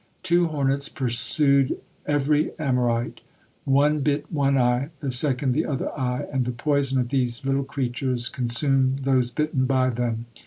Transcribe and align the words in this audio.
Two 0.23 0.47
hornets 0.47 0.89
pursued 0.89 1.77
ever 2.07 2.35
Amorite; 2.57 3.21
one 3.65 3.99
bit 3.99 4.31
one 4.33 4.57
eye, 4.57 4.89
the 4.99 5.11
second 5.11 5.51
the 5.51 5.67
other 5.67 5.91
eye, 5.91 6.25
and 6.33 6.43
the 6.45 6.51
poison 6.51 6.99
of 6.99 7.09
these 7.09 7.45
little 7.45 7.63
creatures 7.63 8.27
consumed 8.27 9.01
those 9.03 9.29
bitten 9.29 9.67
by 9.67 9.91
them. 9.91 10.25